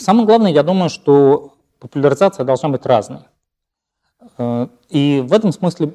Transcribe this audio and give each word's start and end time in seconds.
самое 0.00 0.26
главное, 0.26 0.50
я 0.50 0.62
думаю, 0.62 0.90
что 0.90 1.54
популяризация 1.78 2.44
должна 2.44 2.68
быть 2.68 2.86
разной. 2.86 3.20
Э, 4.38 4.68
и 4.88 5.22
в 5.26 5.32
этом 5.32 5.52
смысле 5.52 5.94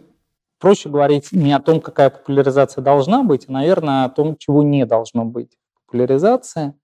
проще 0.60 0.90
говорить 0.90 1.32
не 1.32 1.54
о 1.54 1.60
том, 1.60 1.82
какая 1.82 2.10
популяризация 2.10 2.82
должна 2.82 3.24
быть, 3.24 3.46
а, 3.48 3.52
наверное, 3.52 4.06
о 4.06 4.10
том, 4.10 4.38
чего 4.38 4.64
не 4.64 4.86
должно 4.86 5.26
быть. 5.26 5.58
Популяризация, 5.86 6.76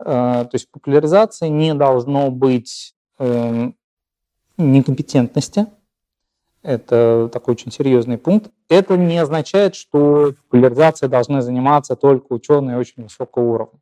э, 0.00 0.04
то 0.04 0.50
есть 0.52 0.70
популяризации 0.70 1.48
не 1.48 1.74
должно 1.74 2.30
быть 2.30 2.94
эм, 3.18 3.76
некомпетентности. 4.56 5.66
Это 6.62 7.28
такой 7.32 7.54
очень 7.54 7.72
серьезный 7.72 8.18
пункт. 8.18 8.50
Это 8.68 8.96
не 8.96 9.18
означает, 9.18 9.74
что 9.74 10.34
популяризацией 10.44 11.10
должны 11.10 11.42
заниматься 11.42 11.96
только 11.96 12.32
ученые 12.32 12.78
очень 12.78 13.02
высокого 13.04 13.42
уровня. 13.42 13.80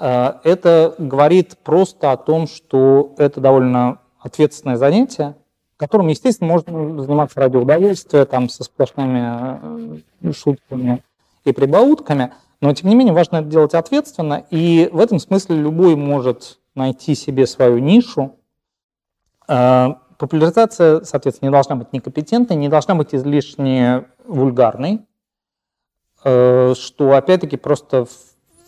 Э, 0.00 0.32
это 0.44 0.94
говорит 0.98 1.58
просто 1.58 2.10
о 2.10 2.16
том, 2.16 2.48
что 2.48 3.14
это 3.18 3.40
довольно 3.40 3.98
ответственное 4.18 4.76
занятие, 4.76 5.36
которым, 5.76 6.08
естественно, 6.08 6.50
можно 6.50 7.02
заниматься 7.02 7.38
ради 7.38 7.56
удовольствия, 7.56 8.24
там, 8.24 8.48
со 8.48 8.64
сплошными 8.64 10.00
э, 10.22 10.32
шутками 10.32 11.04
и 11.44 11.52
прибаутками, 11.52 12.32
но, 12.62 12.72
тем 12.74 12.88
не 12.88 12.96
менее, 12.96 13.14
важно 13.14 13.36
это 13.36 13.48
делать 13.48 13.74
ответственно, 13.74 14.44
и 14.50 14.88
в 14.90 14.98
этом 14.98 15.18
смысле 15.18 15.56
любой 15.56 15.96
может 15.96 16.58
найти 16.74 17.14
себе 17.14 17.46
свою 17.46 17.78
нишу. 17.78 18.36
Э, 19.48 19.88
популяризация, 20.18 21.02
соответственно, 21.04 21.48
не 21.48 21.52
должна 21.52 21.76
быть 21.76 21.92
некомпетентной, 21.92 22.56
не 22.56 22.68
должна 22.70 22.94
быть 22.94 23.14
излишне 23.14 24.06
вульгарной, 24.26 25.00
что, 26.22 27.14
опять-таки, 27.14 27.56
просто 27.56 28.06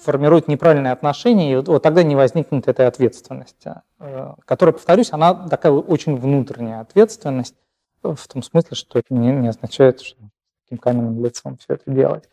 формирует 0.03 0.49
неправильные 0.49 0.93
отношения, 0.93 1.53
и 1.53 1.57
вот 1.57 1.83
тогда 1.83 2.03
не 2.03 2.17
возникнет 2.17 2.69
этой 2.69 2.87
ответственности, 2.87 3.83
э, 3.99 4.35
которая, 4.45 4.73
повторюсь, 4.73 5.13
она 5.13 5.35
такая 5.35 5.73
очень 5.73 6.17
внутренняя 6.17 6.81
ответственность, 6.81 7.55
в 8.03 8.29
том 8.29 8.43
смысле, 8.43 8.77
что 8.77 8.99
это 8.99 9.15
не, 9.15 9.31
не 9.33 9.49
означает, 9.49 10.01
что 10.01 10.17
таким 10.65 10.79
каменным 10.79 11.25
лицом 11.25 11.57
все 11.59 11.75
это 11.75 11.91
делать. 11.91 12.25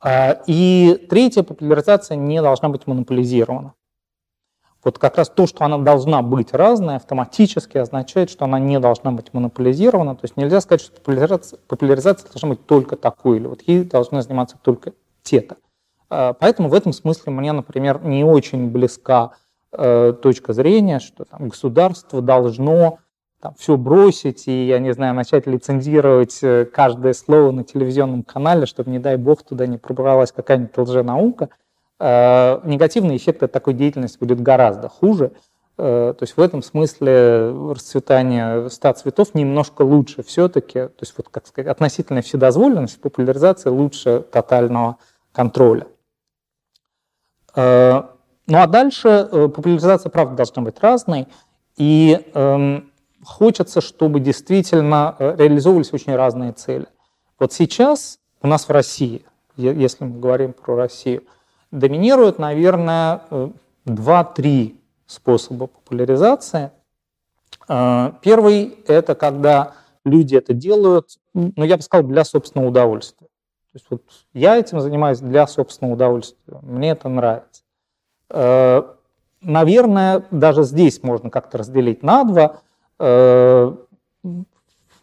А, 0.00 0.42
и 0.46 1.06
третья, 1.10 1.42
популяризация 1.42 2.16
не 2.16 2.40
должна 2.40 2.68
быть 2.68 2.86
монополизирована. 2.86 3.74
Вот 4.84 5.00
как 5.00 5.16
раз 5.16 5.28
то, 5.28 5.48
что 5.48 5.64
она 5.64 5.78
должна 5.78 6.22
быть 6.22 6.52
разной, 6.52 6.94
автоматически 6.94 7.76
означает, 7.76 8.30
что 8.30 8.44
она 8.44 8.60
не 8.60 8.78
должна 8.78 9.10
быть 9.10 9.34
монополизирована. 9.34 10.14
То 10.14 10.20
есть 10.22 10.36
нельзя 10.36 10.60
сказать, 10.60 10.80
что 10.80 10.92
популяризация, 10.92 11.58
популяризация 11.66 12.30
должна 12.30 12.50
быть 12.50 12.66
только 12.66 12.94
такой, 12.94 13.38
или 13.38 13.48
вот 13.48 13.62
ей 13.62 13.82
должны 13.82 14.22
заниматься 14.22 14.56
только 14.62 14.92
те-то. 15.24 15.56
А, 16.08 16.32
поэтому 16.32 16.68
в 16.68 16.74
этом 16.74 16.92
смысле 16.92 17.32
мне, 17.32 17.52
например, 17.52 18.02
не 18.02 18.24
очень 18.24 18.70
близка 18.70 19.32
э, 19.72 20.14
точка 20.20 20.52
зрения, 20.52 21.00
что 21.00 21.24
там, 21.24 21.48
государство 21.48 22.22
должно 22.22 22.98
там, 23.40 23.54
все 23.58 23.76
бросить 23.76 24.46
и, 24.46 24.66
я 24.66 24.78
не 24.78 24.92
знаю, 24.92 25.14
начать 25.14 25.46
лицензировать 25.46 26.38
э, 26.42 26.64
каждое 26.66 27.12
слово 27.12 27.50
на 27.50 27.64
телевизионном 27.64 28.22
канале, 28.22 28.66
чтобы, 28.66 28.90
не 28.90 28.98
дай 28.98 29.16
бог, 29.16 29.42
туда 29.42 29.66
не 29.66 29.78
пробралась 29.78 30.32
какая-нибудь 30.32 30.76
лженаука. 30.78 31.48
Э, 31.98 32.60
негативный 32.64 33.16
эффект 33.16 33.42
от 33.42 33.52
такой 33.52 33.74
деятельности 33.74 34.18
будет 34.18 34.40
гораздо 34.40 34.88
хуже. 34.88 35.32
То 35.78 36.16
есть 36.22 36.38
в 36.38 36.40
этом 36.40 36.62
смысле 36.62 37.50
расцветание 37.70 38.70
ста 38.70 38.94
цветов 38.94 39.34
немножко 39.34 39.82
лучше 39.82 40.22
все-таки. 40.22 40.72
То 40.72 41.02
есть 41.02 41.12
вот, 41.18 41.28
как 41.28 41.46
сказать, 41.46 41.70
относительная 41.70 42.22
вседозволенность, 42.22 42.98
популяризация 42.98 43.70
лучше 43.70 44.24
тотального 44.32 44.96
контроля. 45.32 45.86
Э, 47.56 48.02
ну 48.46 48.58
а 48.58 48.66
дальше 48.66 49.08
э, 49.08 49.48
популяризация, 49.48 50.10
правда, 50.10 50.36
должна 50.36 50.62
быть 50.62 50.78
разной, 50.80 51.26
и 51.76 52.30
эм, 52.34 52.90
хочется, 53.24 53.80
чтобы 53.80 54.20
действительно 54.20 55.16
э, 55.18 55.34
реализовывались 55.36 55.92
очень 55.92 56.14
разные 56.14 56.52
цели. 56.52 56.86
Вот 57.40 57.52
сейчас 57.52 58.18
у 58.42 58.46
нас 58.46 58.68
в 58.68 58.70
России, 58.70 59.24
если 59.56 60.04
мы 60.04 60.20
говорим 60.20 60.52
про 60.52 60.76
Россию, 60.76 61.24
доминируют, 61.70 62.38
наверное, 62.38 63.22
два-три 63.84 64.80
способа 65.06 65.66
популяризации. 65.66 66.70
Первый– 67.66 68.78
это 68.86 69.14
когда 69.14 69.74
люди 70.04 70.36
это 70.36 70.54
делают, 70.54 71.18
ну, 71.34 71.64
я 71.64 71.76
бы 71.76 71.82
сказал, 71.82 72.06
для 72.06 72.24
собственного 72.24 72.68
удовольствия. 72.68 73.15
Есть 73.76 73.86
вот 73.90 74.02
я 74.32 74.56
этим 74.56 74.80
занимаюсь 74.80 75.18
для 75.18 75.46
собственного 75.46 75.96
удовольствия. 75.96 76.60
Мне 76.62 76.92
это 76.92 77.10
нравится. 77.10 77.62
Э, 78.30 78.82
наверное, 79.42 80.24
даже 80.30 80.62
здесь 80.62 81.02
можно 81.02 81.28
как-то 81.28 81.58
разделить 81.58 82.02
на 82.02 82.24
два. 82.24 82.60
Э, 82.98 83.76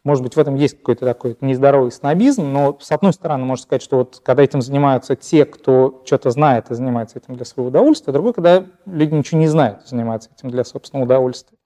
может 0.03 0.23
быть, 0.23 0.35
в 0.35 0.39
этом 0.39 0.55
есть 0.55 0.79
какой-то 0.79 1.05
такой 1.05 1.37
нездоровый 1.39 1.91
снобизм, 1.91 2.51
но 2.51 2.75
с 2.81 2.91
одной 2.91 3.13
стороны, 3.13 3.45
можно 3.45 3.61
сказать, 3.63 3.83
что 3.83 3.97
вот 3.97 4.21
когда 4.25 4.41
этим 4.41 4.63
занимаются 4.63 5.15
те, 5.15 5.45
кто 5.45 6.01
что-то 6.03 6.31
знает 6.31 6.71
и 6.71 6.73
занимается 6.73 7.19
этим 7.19 7.35
для 7.35 7.45
своего 7.45 7.67
удовольствия, 7.67 8.09
а 8.09 8.13
другой, 8.13 8.33
когда 8.33 8.65
люди 8.87 9.13
ничего 9.13 9.39
не 9.39 9.47
знают 9.47 9.83
и 9.83 9.87
занимаются 9.87 10.31
этим 10.35 10.49
для 10.49 10.63
собственного 10.63 11.05
удовольствия. 11.05 11.59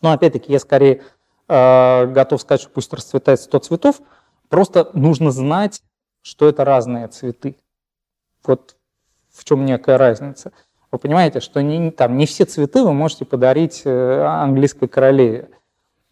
Но 0.00 0.10
опять-таки, 0.10 0.50
я 0.52 0.58
скорее 0.58 1.02
э, 1.46 2.06
готов 2.06 2.40
сказать, 2.40 2.60
что 2.60 2.70
пусть 2.70 2.92
расцветает 2.92 3.38
100 3.40 3.58
цветов, 3.60 4.00
просто 4.48 4.90
нужно 4.94 5.30
знать, 5.30 5.80
что 6.24 6.48
это 6.48 6.64
разные 6.64 7.06
цветы. 7.08 7.54
Вот 8.44 8.76
в 9.30 9.44
чем 9.44 9.64
некая 9.66 9.98
разница. 9.98 10.52
Вы 10.90 10.98
понимаете, 10.98 11.40
что 11.40 11.60
не, 11.60 11.90
там, 11.90 12.16
не 12.16 12.24
все 12.24 12.44
цветы 12.46 12.82
вы 12.82 12.92
можете 12.92 13.24
подарить 13.24 13.82
э, 13.84 14.22
английской 14.22 14.88
королеве. 14.88 15.50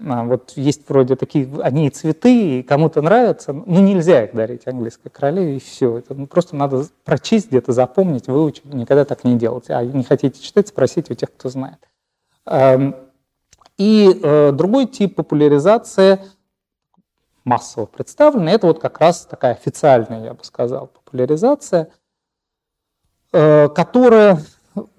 А, 0.05 0.25
вот 0.25 0.53
есть 0.57 0.89
вроде 0.89 1.17
такие, 1.17 1.49
они 1.63 1.89
цветы, 1.89 2.59
и 2.59 2.63
кому-то 2.63 3.01
нравятся, 3.01 3.53
но 3.53 3.81
нельзя 3.81 4.25
их 4.25 4.35
дарить 4.35 4.67
английской 4.67 5.09
королеве, 5.09 5.57
и 5.57 5.61
все. 5.61 5.99
Это 5.99 6.15
ну, 6.15 6.27
просто 6.27 6.57
надо 6.57 6.85
прочесть 7.05 7.49
где-то, 7.49 7.73
запомнить, 7.73 8.27
выучить, 8.27 8.67
никогда 8.67 9.05
так 9.05 9.25
не 9.25 9.39
делать. 9.39 9.71
А 9.71 9.83
не 9.83 10.05
хотите 10.05 10.43
читать, 10.43 10.69
спросите 10.69 11.15
у 11.15 11.17
тех, 11.17 11.33
кто 11.33 11.49
знает. 11.49 11.79
И 13.79 14.21
э, 14.23 14.53
другой 14.53 14.87
тип 14.87 15.15
популяризации– 15.15 16.19
массово 17.45 17.87
представлены. 17.87 18.51
Это 18.51 18.67
вот 18.67 18.81
как 18.81 19.01
раз 19.01 19.27
такая 19.27 19.53
официальная, 19.53 20.25
я 20.25 20.35
бы 20.35 20.45
сказал, 20.45 20.89
популяризация, 20.89 21.89
э, 23.33 23.69
которая 23.69 24.41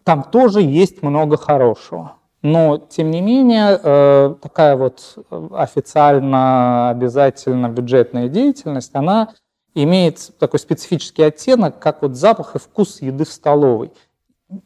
там 0.03 0.23
тоже 0.23 0.61
есть 0.61 1.01
много 1.01 1.37
хорошего. 1.37 2.13
Но, 2.41 2.77
тем 2.77 3.09
не 3.09 3.21
менее, 3.21 3.79
э, 3.81 4.35
такая 4.41 4.75
вот 4.75 5.17
официально 5.53 6.89
обязательно 6.89 7.69
бюджетная 7.69 8.27
деятельность, 8.27 8.91
она 8.93 9.29
имеет 9.73 10.37
такой 10.39 10.59
специфический 10.59 11.23
оттенок, 11.23 11.79
как 11.79 12.01
вот 12.01 12.15
запах 12.15 12.55
и 12.55 12.59
вкус 12.59 13.01
еды 13.01 13.23
в 13.23 13.31
столовой. 13.31 13.93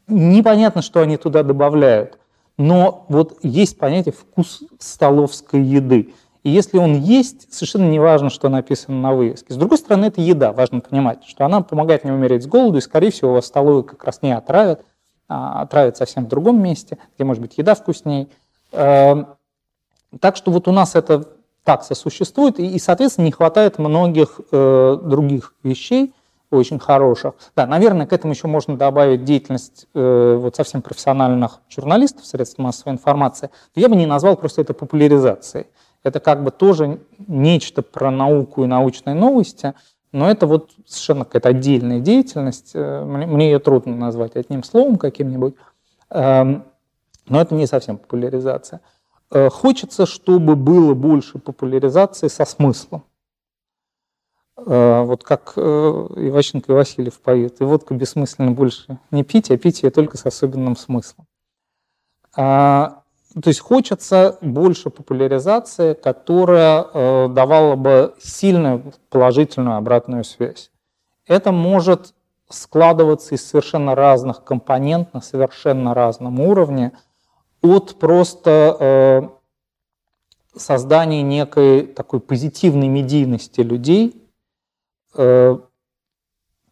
Непонятно, 0.07 0.81
что 0.81 1.01
они 1.01 1.17
туда 1.17 1.43
добавляют, 1.43 2.17
но 2.57 3.05
вот 3.09 3.37
есть 3.43 3.77
понятие 3.77 4.13
вкус 4.13 4.63
столовской 4.79 5.61
еды– 5.61 6.13
и 6.47 6.49
если 6.49 6.77
он 6.77 7.01
есть, 7.01 7.53
совершенно 7.53 7.89
не 7.89 7.99
важно, 7.99 8.29
что 8.29 8.47
написано 8.47 9.01
на 9.01 9.11
вывеске. 9.11 9.53
С 9.53 9.57
другой 9.57 9.77
стороны, 9.77 10.05
это 10.05 10.21
еда, 10.21 10.53
важно 10.53 10.79
понимать, 10.79 11.25
что 11.25 11.43
она 11.43 11.59
помогает 11.59 12.05
не 12.05 12.11
умереть 12.11 12.43
с 12.43 12.47
голоду, 12.47 12.77
и, 12.77 12.81
скорее 12.81 13.11
всего, 13.11 13.33
вас 13.33 13.47
столовую 13.47 13.83
как 13.83 14.01
раз 14.05 14.21
не 14.21 14.31
отравят, 14.31 14.85
а 15.27 15.61
отравят 15.61 15.97
совсем 15.97 16.23
в 16.23 16.29
другом 16.29 16.63
месте, 16.63 16.99
где, 17.15 17.25
может 17.25 17.41
быть, 17.41 17.57
еда 17.57 17.75
вкусней. 17.75 18.29
Эм, 18.71 19.27
так 20.21 20.37
что 20.37 20.51
вот 20.51 20.69
у 20.69 20.71
нас 20.71 20.95
это 20.95 21.27
такса 21.65 21.95
существует, 21.95 22.59
и, 22.59 22.79
соответственно, 22.79 23.25
не 23.25 23.33
хватает 23.33 23.77
многих 23.77 24.39
э, 24.49 24.99
других 25.03 25.53
вещей, 25.63 26.13
очень 26.49 26.79
хороших. 26.79 27.33
Да, 27.57 27.67
наверное, 27.67 28.07
к 28.07 28.13
этому 28.13 28.31
еще 28.31 28.47
можно 28.47 28.77
добавить 28.77 29.25
деятельность 29.25 29.85
э, 29.93 30.37
вот 30.39 30.55
совсем 30.55 30.81
профессиональных 30.81 31.59
журналистов 31.67 32.25
средств 32.25 32.57
массовой 32.57 32.93
информации. 32.93 33.49
Я 33.75 33.89
бы 33.89 33.97
не 33.97 34.05
назвал 34.05 34.37
просто 34.37 34.61
это 34.61 34.73
популяризацией 34.73 35.67
это 36.07 36.19
как 36.19 36.43
бы 36.43 36.51
тоже 36.51 36.99
нечто 37.27 37.81
про 37.81 38.09
науку 38.11 38.63
и 38.63 38.67
научные 38.67 39.15
новости, 39.15 39.73
но 40.11 40.29
это 40.29 40.47
вот 40.47 40.71
совершенно 40.85 41.25
какая-то 41.25 41.49
отдельная 41.49 41.99
деятельность. 41.99 42.71
Э, 42.73 43.03
мне, 43.03 43.51
ее 43.51 43.59
трудно 43.59 43.95
назвать 43.95 44.35
одним 44.35 44.63
словом 44.63 44.97
каким-нибудь, 44.97 45.55
эм, 46.09 46.63
но 47.27 47.41
это 47.41 47.53
не 47.55 47.67
совсем 47.67 47.97
популяризация. 47.97 48.81
Э, 49.31 49.49
хочется, 49.49 50.05
чтобы 50.05 50.55
было 50.55 50.93
больше 50.93 51.39
популяризации 51.39 52.29
со 52.29 52.45
смыслом. 52.45 53.03
Э, 54.57 55.03
вот 55.03 55.23
как 55.23 55.53
Иващенко 55.57 56.71
и 56.71 56.75
Васильев 56.75 57.19
поют. 57.19 57.59
И 57.59 57.63
водку 57.63 57.93
бессмысленно 57.93 58.51
больше 58.51 58.97
не 59.11 59.23
пить, 59.23 59.51
а 59.51 59.57
пить 59.57 59.83
ее 59.83 59.91
только 59.91 60.17
с 60.17 60.25
особенным 60.25 60.77
смыслом. 60.77 61.27
А, 62.35 63.03
то 63.33 63.49
есть 63.49 63.59
хочется 63.59 64.37
больше 64.41 64.89
популяризации, 64.89 65.93
которая 65.93 66.85
э, 66.93 67.27
давала 67.29 67.75
бы 67.75 68.15
сильную 68.19 68.93
положительную 69.09 69.77
обратную 69.77 70.23
связь. 70.23 70.71
Это 71.27 71.51
может 71.51 72.13
складываться 72.49 73.35
из 73.35 73.45
совершенно 73.45 73.95
разных 73.95 74.43
компонент 74.43 75.13
на 75.13 75.21
совершенно 75.21 75.93
разном 75.93 76.39
уровне, 76.39 76.93
от 77.61 77.99
просто 77.99 78.77
э, 78.79 79.21
создания 80.55 81.21
некой 81.21 81.85
такой 81.85 82.19
позитивной 82.19 82.87
медийности 82.87 83.61
людей, 83.61 84.29
э, 85.15 85.57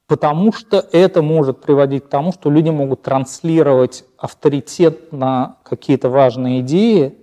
потому 0.08 0.54
что 0.54 0.86
это 0.92 1.22
может 1.22 1.62
приводить 1.62 2.06
к 2.06 2.10
тому, 2.10 2.32
что 2.32 2.50
люди 2.50 2.70
могут 2.70 3.02
транслировать 3.02 4.06
авторитет 4.18 5.12
на 5.12 5.58
какие-то 5.64 6.10
важные 6.10 6.62
идеи. 6.62 7.18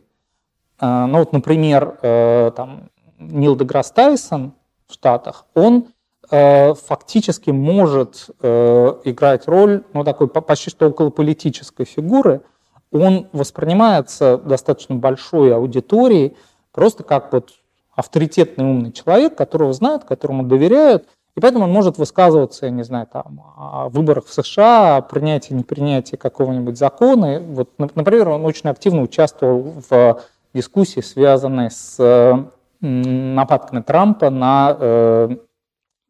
Э, 0.80 1.06
ну 1.06 1.18
вот, 1.20 1.32
например, 1.32 1.98
э, 2.02 2.50
там, 2.56 2.90
Нил 3.18 3.56
Деграсс 3.56 3.92
Тайсон 3.92 4.54
в 4.88 4.94
Штатах, 4.94 5.46
он 5.54 5.88
э, 6.30 6.74
фактически 6.74 7.50
может 7.50 8.30
играть 8.40 9.46
роль 9.46 9.84
ну, 9.92 10.04
такой 10.04 10.28
почти 10.28 10.70
что 10.70 10.88
околополитической 10.88 11.84
фигуры. 11.84 12.42
Он 12.90 13.28
воспринимается 13.32 14.36
достаточно 14.36 14.96
большой 14.96 15.54
аудиторией 15.54 16.36
просто 16.72 17.04
как 17.04 17.32
вот 17.32 17.52
авторитетный 17.94 18.64
умный 18.64 18.92
человек, 18.92 19.36
которого 19.36 19.72
знают, 19.72 20.04
которому 20.04 20.42
доверяют, 20.42 21.08
и 21.34 21.40
поэтому 21.40 21.64
он 21.64 21.72
может 21.72 21.96
высказываться, 21.96 22.66
я 22.66 22.72
не 22.72 22.82
знаю, 22.82 23.06
там, 23.10 23.40
о 23.56 23.88
выборах 23.88 24.26
в 24.26 24.32
США, 24.32 24.96
о 24.96 25.02
принятии, 25.02 25.54
непринятии 25.54 26.16
какого-нибудь 26.16 26.76
закона. 26.76 27.40
Вот, 27.40 27.70
например, 27.78 28.28
он 28.28 28.44
очень 28.44 28.68
активно 28.68 29.02
участвовал 29.02 29.82
в 29.88 30.20
дискуссии, 30.52 31.00
связанной 31.00 31.70
с 31.70 32.44
нападками 32.82 33.80
Трампа 33.80 34.28
на 34.28 34.76
э, 34.78 35.36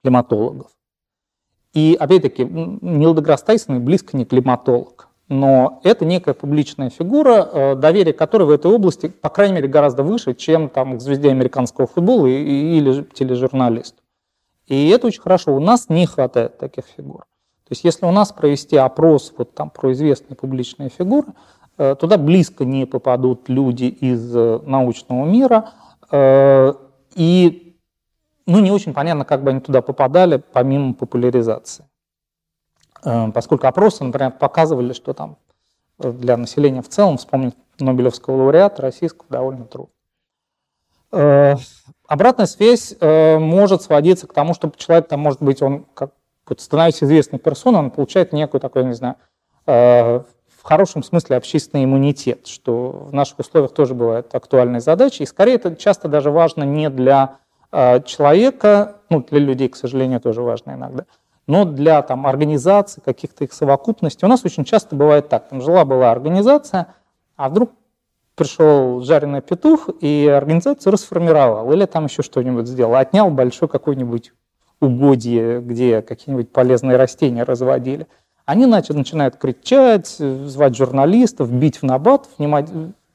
климатологов. 0.03 0.71
И 1.75 1.97
опять-таки, 2.01 2.45
Нил 2.45 3.15
Деграсс 3.15 3.43
Тайсон 3.43 3.85
близко 3.85 4.17
не 4.17 4.25
климатолог, 4.25 5.09
но 5.29 5.81
это 5.85 6.05
некая 6.05 6.35
публичная 6.35 6.91
фигура, 6.91 7.49
э, 7.53 7.75
доверие 7.77 8.15
которой 8.15 8.45
в 8.45 8.51
этой 8.51 8.71
области, 8.71 9.09
по 9.09 9.29
крайней 9.29 9.55
мере, 9.55 9.69
гораздо 9.69 10.03
выше, 10.03 10.35
чем 10.35 10.69
там, 10.69 10.99
к 10.99 11.01
звезде 11.01 11.31
американского 11.31 11.87
футбола 11.87 12.27
и, 12.27 12.43
и, 12.43 12.79
или 12.79 13.03
тележурналисту. 13.15 14.01
И 14.73 14.89
это 14.89 15.07
очень 15.07 15.21
хорошо. 15.21 15.55
У 15.55 15.61
нас 15.61 15.89
не 15.89 16.07
хватает 16.07 16.59
таких 16.59 16.85
фигур. 16.87 17.21
То 17.21 17.73
есть 17.73 17.85
если 17.85 18.07
у 18.07 18.11
нас 18.11 18.33
провести 18.33 18.77
опрос 18.77 19.33
вот 19.37 19.55
там 19.55 19.71
про 19.71 19.93
известные 19.93 20.37
публичные 20.37 20.89
фигуры, 20.89 21.29
э, 21.79 21.95
туда 21.99 22.17
близко 22.17 22.65
не 22.65 22.87
попадут 22.87 23.49
люди 23.49 23.85
из 23.85 24.35
э, 24.35 24.61
научного 24.65 25.25
мира, 25.25 25.71
и 27.15 27.73
ну, 28.47 28.61
не 28.61 28.71
очень 28.71 28.93
понятно, 28.93 29.25
как 29.25 29.43
бы 29.43 29.51
они 29.51 29.61
туда 29.61 29.83
попадали, 29.83 30.43
помимо 30.53 30.95
популяризации. 30.95 31.85
Э, 33.05 33.31
поскольку 33.33 33.67
опросы, 33.67 34.05
например, 34.05 34.33
показывали, 34.33 34.93
что 34.93 35.13
там 35.13 35.37
э, 35.99 36.11
для 36.13 36.37
населения 36.37 36.83
в 36.83 36.89
целом 36.89 37.19
вспомнить 37.19 37.55
Нобелевского 37.79 38.37
лауреата 38.37 38.83
российского 38.83 39.27
довольно 39.29 39.65
трудно. 39.65 39.93
Э, 41.12 41.56
обратная 42.09 42.47
связь 42.47 42.94
может 43.00 43.82
сводиться 43.82 44.26
к 44.26 44.32
тому, 44.32 44.55
что 44.55 44.73
человек 44.76 45.09
там, 45.09 45.20
может 45.20 45.43
быть, 45.43 45.62
он 45.62 45.87
как 45.94 46.12
вот, 46.49 46.61
становясь 46.61 47.03
известной 47.03 47.38
персоной, 47.38 47.79
он 47.79 47.91
получает 47.91 48.32
некую 48.32 48.61
такой, 48.61 48.85
не 48.85 48.94
знаю, 48.94 49.17
в 49.64 50.64
хорошем 50.64 51.03
смысле 51.03 51.37
общественный 51.37 51.85
иммунитет, 51.85 52.47
что 52.47 53.06
в 53.09 53.14
наших 53.14 53.38
условиях 53.38 53.73
тоже 53.73 53.94
бывает 53.94 54.35
актуальной 54.35 54.81
задачей. 54.81 55.23
И 55.23 55.26
скорее 55.26 55.55
это 55.55 55.76
часто 55.76 56.09
даже 56.09 56.31
важно 56.31 56.64
не 56.64 56.91
для 56.91 57.37
человека, 57.70 58.97
ну, 59.09 59.23
для 59.23 59.38
людей, 59.38 59.69
к 59.69 59.76
сожалению, 59.76 60.20
тоже 60.20 60.43
важно 60.43 60.73
иногда, 60.73 61.06
но 61.47 61.64
для 61.64 62.03
там, 62.03 62.26
организации, 62.26 63.00
каких-то 63.00 63.44
их 63.44 63.53
совокупностей. 63.53 64.26
У 64.26 64.29
нас 64.29 64.44
очень 64.44 64.64
часто 64.64 64.94
бывает 64.94 65.29
так, 65.29 65.49
там 65.49 65.62
жила-была 65.62 66.11
организация, 66.11 66.88
а 67.37 67.49
вдруг 67.49 67.70
пришел 68.43 69.00
жареный 69.03 69.41
петух, 69.41 69.89
и 70.00 70.27
организацию 70.27 70.93
расформировал, 70.93 71.73
или 71.73 71.87
там 71.87 72.06
еще 72.06 72.23
что-нибудь 72.23 72.67
сделал, 72.67 72.94
отнял 72.94 73.31
большой 73.31 73.69
какой-нибудь 73.69 74.33
угодье, 74.81 75.61
где 75.61 76.03
какие-нибудь 76.03 76.50
полезные 76.50 76.97
растения 76.97 77.44
разводили. 77.44 78.06
Они 78.44 78.67
начали, 78.67 78.97
начинают 78.97 79.37
кричать, 79.37 80.09
звать 80.09 80.77
журналистов, 80.77 81.53
бить 81.53 81.79
в 81.79 81.85
набат, 81.85 82.29
внимать, 82.39 82.69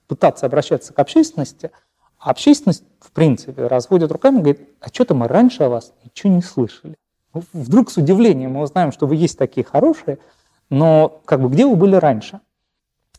пытаться 0.08 0.46
обращаться 0.46 0.94
к 0.94 1.00
общественности– 1.00 1.72
а 2.20 2.32
общественность, 2.32 2.84
в 3.00 3.12
принципе, 3.12 3.68
разводит 3.68 4.12
руками 4.12 4.42
говорит, 4.42 4.70
а 4.82 4.88
что-то 4.88 5.14
мы 5.14 5.28
раньше 5.28 5.64
о 5.64 5.70
вас 5.70 5.94
ничего 6.04 6.34
не 6.34 6.42
слышали. 6.42 6.96
Вдруг 7.54 7.92
с 7.92 7.98
удивлением 7.98 8.54
мы 8.54 8.62
узнаем, 8.62 8.92
что 8.92 9.06
вы 9.06 9.16
есть 9.16 9.38
такие 9.38 9.64
хорошие, 9.64 10.18
но 10.70 11.22
как 11.26 11.42
бы 11.42 11.50
где 11.50 11.66
вы 11.66 11.76
были 11.76 11.96
раньше? 11.96 12.42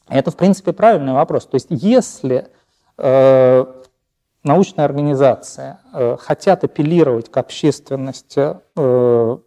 Это, 0.08 0.30
в 0.30 0.36
принципе, 0.36 0.72
правильный 0.72 1.12
вопрос. 1.12 1.46
То 1.46 1.54
есть 1.54 1.66
если 1.70 2.48
э, 2.96 3.64
научная 4.42 4.84
организация 4.84 5.80
э, 5.92 6.16
хотят 6.18 6.64
апеллировать 6.64 7.30
к 7.30 7.36
общественности, 7.36 8.56
э, 8.76 9.38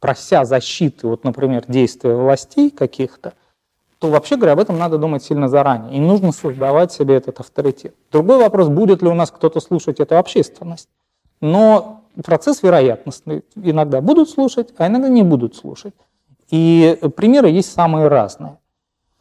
прося 0.00 0.44
защиты, 0.44 1.06
вот, 1.06 1.24
например, 1.24 1.64
действия 1.66 2.14
властей 2.14 2.70
каких-то, 2.70 3.32
то 3.98 4.10
вообще 4.10 4.36
говоря, 4.36 4.52
об 4.52 4.60
этом 4.60 4.78
надо 4.78 4.98
думать 4.98 5.22
сильно 5.22 5.48
заранее. 5.48 5.96
И 5.96 6.00
нужно 6.00 6.32
создавать 6.32 6.92
себе 6.92 7.14
этот 7.14 7.40
авторитет. 7.40 7.94
Другой 8.12 8.38
вопрос, 8.38 8.68
будет 8.68 9.00
ли 9.00 9.08
у 9.08 9.14
нас 9.14 9.30
кто-то 9.30 9.60
слушать 9.60 10.00
эту 10.00 10.18
общественность. 10.18 10.90
Но 11.40 12.02
процесс 12.22 12.62
вероятностный. 12.62 13.44
Иногда 13.56 14.00
будут 14.00 14.28
слушать, 14.28 14.74
а 14.76 14.88
иногда 14.88 15.08
не 15.08 15.22
будут 15.22 15.56
слушать. 15.56 15.94
И 16.50 16.98
примеры 17.16 17.48
есть 17.48 17.72
самые 17.72 18.08
разные. 18.08 18.58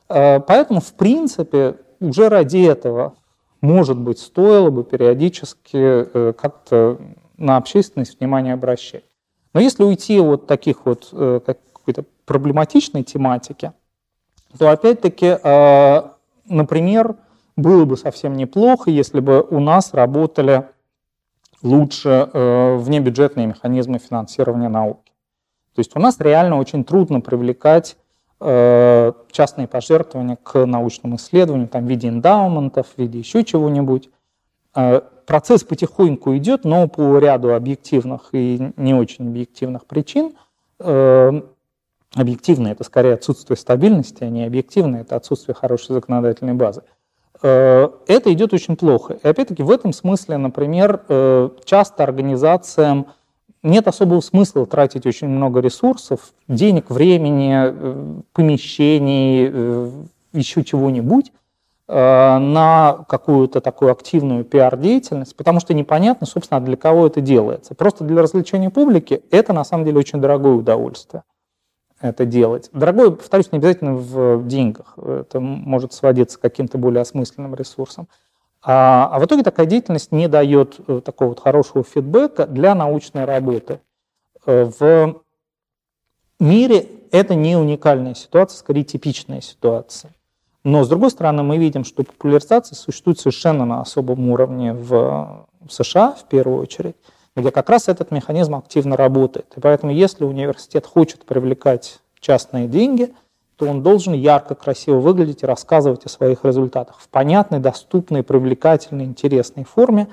Э, 0.09 0.39
поэтому, 0.39 0.81
в 0.81 0.93
принципе, 0.93 1.77
уже 1.99 2.29
ради 2.29 2.65
этого, 2.65 3.15
может 3.61 3.97
быть, 3.97 4.19
стоило 4.19 4.69
бы 4.69 4.83
периодически 4.83 5.77
э, 5.77 6.33
как-то 6.33 6.99
на 7.37 7.57
общественность 7.57 8.19
внимание 8.19 8.53
обращать. 8.53 9.05
Но 9.53 9.59
если 9.59 9.83
уйти 9.83 10.19
от 10.19 10.47
таких 10.47 10.85
вот 10.85 11.09
э, 11.11 11.39
какой-то 11.45 12.05
проблематичной 12.25 13.03
тематики, 13.03 13.73
то 14.57 14.69
опять-таки, 14.69 15.39
например, 16.47 17.15
было 17.57 17.85
бы 17.85 17.97
совсем 17.97 18.37
неплохо, 18.37 18.91
если 18.91 19.19
бы 19.19 19.41
у 19.41 19.59
нас 19.59 19.93
работали 19.93 20.67
лучше 21.63 22.29
внебюджетные 22.33 23.47
механизмы 23.47 23.97
финансирования 23.97 24.69
науки. 24.69 25.11
То 25.73 25.79
есть 25.79 25.95
у 25.95 25.99
нас 25.99 26.19
реально 26.19 26.59
очень 26.59 26.85
трудно 26.85 27.19
привлекать 27.19 27.97
частные 29.33 29.67
пожертвования 29.67 30.37
к 30.41 30.65
научным 30.65 31.17
исследованиям 31.17 31.67
там, 31.67 31.85
в 31.85 31.89
виде 31.89 32.07
эндаументов, 32.07 32.87
в 32.95 32.97
виде 32.97 33.19
еще 33.19 33.43
чего-нибудь. 33.43 34.09
Процесс 35.25 35.63
потихоньку 35.63 36.35
идет, 36.37 36.63
но 36.63 36.87
по 36.87 37.17
ряду 37.17 37.53
объективных 37.53 38.29
и 38.31 38.71
не 38.77 38.93
очень 38.93 39.27
объективных 39.27 39.85
причин 39.85 40.33
Объективное– 42.15 42.71
это 42.73 42.83
скорее 42.83 43.15
отсутствие 43.15 43.57
стабильности, 43.57 44.23
а 44.23 44.29
не 44.29 44.45
объективное– 44.45 45.01
это 45.01 45.15
отсутствие 45.15 45.55
хорошей 45.55 45.93
законодательной 45.93 46.53
базы. 46.53 46.83
Э, 47.41 47.89
это 48.07 48.31
идет 48.31 48.53
очень 48.53 48.75
плохо. 48.75 49.17
И 49.23 49.27
опять-таки 49.27 49.63
в 49.63 49.71
этом 49.71 49.93
смысле, 49.93 50.37
например, 50.37 51.03
э, 51.07 51.49
часто 51.65 52.03
организациям 52.03 53.07
нет 53.63 53.87
особого 53.87 54.21
смысла 54.21 54.65
тратить 54.65 55.05
очень 55.05 55.27
много 55.27 55.59
ресурсов, 55.59 56.33
денег, 56.47 56.89
времени, 56.89 57.53
э, 57.55 58.21
помещений, 58.33 60.03
еще 60.33 60.63
чего-нибудь 60.63 61.31
на 61.85 63.05
какую-то 63.09 63.59
такую 63.59 63.91
активную 63.91 64.45
пиар-деятельность, 64.45 65.35
потому 65.35 65.59
что 65.59 65.73
непонятно, 65.73 66.25
собственно, 66.25 66.61
для 66.61 66.77
кого 66.77 67.07
это 67.07 67.19
делается. 67.19 67.75
Просто 67.75 68.05
для 68.05 68.21
развлечения 68.21 68.69
публики 68.69 69.21
это 69.31 69.51
на 69.51 69.65
самом 69.65 69.85
деле 69.85 69.99
очень 69.99 70.21
дорогое 70.21 70.53
удовольствие 70.53 71.23
это 72.03 72.25
делать. 72.25 72.69
Дорогое, 72.73 73.11
повторюсь, 73.11 73.51
не 73.51 73.57
обязательно 73.57 73.95
в 73.95 74.45
деньгах. 74.45 74.97
Это 74.97 75.39
может 75.39 75.93
сводиться 75.93 76.37
к 76.37 76.41
каким-то 76.41 76.77
более 76.77 77.01
осмысленным 77.01 77.55
ресурсам. 77.55 78.07
А, 78.63 79.09
а 79.11 79.19
в 79.19 79.25
итоге 79.25 79.43
такая 79.43 79.65
деятельность 79.65 80.11
не 80.11 80.27
дает 80.27 80.79
э, 80.87 81.01
такого 81.03 81.29
вот 81.29 81.39
хорошего 81.39 81.83
фидбэка 81.83 82.47
для 82.47 82.75
научной 82.75 83.25
работы. 83.25 83.81
Э, 84.45 84.71
в 84.79 85.21
мире 86.39 86.87
это 87.11 87.35
не 87.35 87.55
уникальная 87.55 88.15
ситуация, 88.15 88.57
скорее 88.57 88.83
типичная 88.83 89.41
ситуация. 89.41 90.11
Но, 90.63 90.83
с 90.83 90.87
другой 90.87 91.11
стороны, 91.11 91.43
мы 91.43 91.57
видим, 91.57 91.83
что 91.83 92.03
популяризация 92.03 92.75
существует 92.75 93.19
совершенно 93.19 93.65
на 93.65 93.81
особом 93.81 94.29
уровне 94.29 94.73
в, 94.73 95.45
в 95.59 95.69
США, 95.69 96.13
в 96.13 96.23
первую 96.29 96.61
очередь 96.61 96.95
где 97.35 97.51
как 97.51 97.69
раз 97.69 97.87
этот 97.87 98.11
механизм 98.11 98.55
активно 98.55 98.95
работает. 98.95 99.47
И 99.55 99.59
поэтому, 99.59 99.91
если 99.91 100.23
университет 100.23 100.85
хочет 100.85 101.25
привлекать 101.25 101.99
частные 102.19 102.67
деньги, 102.67 103.13
то 103.55 103.67
он 103.67 103.83
должен 103.83 104.13
ярко, 104.13 104.55
красиво 104.55 104.99
выглядеть 104.99 105.43
и 105.43 105.45
рассказывать 105.45 106.05
о 106.05 106.09
своих 106.09 106.43
результатах 106.43 106.99
в 106.99 107.07
понятной, 107.09 107.59
доступной, 107.59 108.23
привлекательной, 108.23 109.05
интересной 109.05 109.63
форме. 109.63 110.07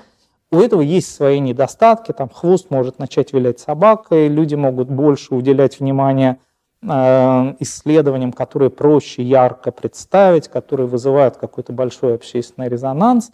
У 0.51 0.59
этого 0.59 0.81
есть 0.81 1.13
свои 1.15 1.39
недостатки, 1.39 2.11
там 2.11 2.29
хвост 2.29 2.69
может 2.69 2.99
начать 2.99 3.33
вилять 3.33 3.59
собакой, 3.59 4.27
люди 4.27 4.55
могут 4.55 4.89
больше 4.89 5.33
уделять 5.33 5.79
внимание 5.79 6.37
исследованиям, 6.83 8.33
которые 8.33 8.71
проще 8.71 9.21
ярко 9.21 9.71
представить, 9.71 10.47
которые 10.47 10.87
вызывают 10.87 11.37
какой-то 11.37 11.73
большой 11.73 12.15
общественный 12.15 12.69
резонанс. 12.69 13.31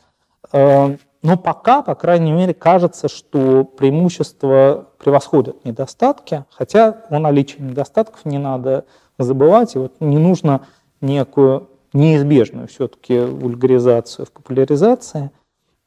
Но 0.51 1.37
пока, 1.43 1.81
по 1.81 1.95
крайней 1.95 2.31
мере, 2.31 2.53
кажется, 2.53 3.07
что 3.07 3.63
преимущества 3.63 4.89
превосходят 4.99 5.65
недостатки, 5.65 6.45
хотя 6.51 7.05
о 7.09 7.19
наличии 7.19 7.61
недостатков 7.61 8.25
не 8.25 8.37
надо 8.37 8.85
забывать, 9.17 9.75
и 9.75 9.79
вот 9.79 9.99
не 9.99 10.17
нужно 10.17 10.67
некую 11.01 11.69
неизбежную 11.93 12.67
все-таки 12.67 13.19
вульгаризацию 13.19 14.25
в 14.25 14.31
популяризации 14.31 15.31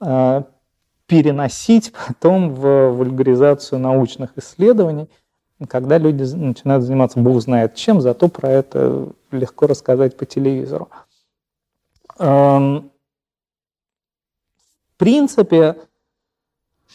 э, 0.01 0.43
переносить 1.07 1.93
потом 1.93 2.55
в 2.55 2.91
вульгаризацию 2.91 3.79
научных 3.79 4.37
исследований, 4.37 5.09
когда 5.69 5.99
люди 5.99 6.23
начинают 6.35 6.85
заниматься 6.85 7.21
бог 7.21 7.41
знает 7.41 7.75
чем, 7.75 8.01
зато 8.01 8.29
про 8.29 8.49
это 8.49 9.09
легко 9.31 9.67
рассказать 9.67 10.17
по 10.17 10.25
телевизору. 10.25 10.89
В 12.17 12.83
принципе, 14.97 15.77